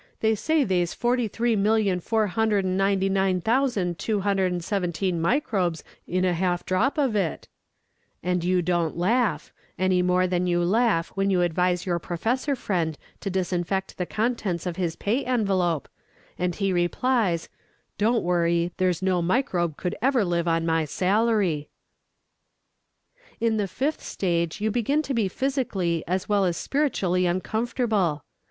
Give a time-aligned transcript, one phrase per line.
[0.21, 4.61] They say they's forty three million four hundred an' ninety nine thousand two hundred an'
[4.61, 7.47] seventeen microbes in a half a drop of it"
[8.23, 12.97] and you don't laugh, any more than you laugh when you advise your professor friend
[13.19, 15.87] to disinfect the contents of his pay envelope,
[16.35, 17.47] and he replies,
[17.99, 21.69] "Don't worry there's no microbe could ever live on my salary!"
[23.39, 28.23] In the fifth stage you begin to be physically as well as spiritually uncomfortable.